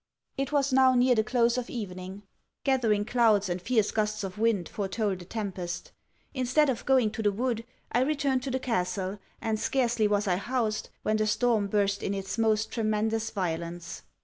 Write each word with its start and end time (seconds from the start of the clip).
It 0.35 0.51
was 0.51 0.73
now 0.73 0.95
near 0.95 1.13
the 1.13 1.23
close 1.23 1.59
of 1.59 1.69
evening. 1.69 2.23
Gathering 2.63 3.05
clouds 3.05 3.49
and 3.49 3.61
fierce 3.61 3.91
gusts 3.91 4.23
of 4.23 4.39
wind 4.39 4.67
foretold 4.67 5.21
a 5.21 5.25
tempest. 5.25 5.91
Instead 6.33 6.71
of 6.71 6.83
going 6.87 7.11
to 7.11 7.21
the 7.21 7.31
wood, 7.31 7.63
I 7.91 8.01
returned 8.01 8.41
to 8.41 8.49
the 8.49 8.57
castle; 8.57 9.19
and 9.41 9.59
scarcely 9.59 10.07
was 10.07 10.27
I 10.27 10.37
housed, 10.37 10.89
when 11.03 11.17
the 11.17 11.27
storm 11.27 11.67
burst 11.67 12.01
in 12.01 12.15
its 12.15 12.39
most 12.39 12.71
tremendous 12.71 13.29
violence. 13.29 14.01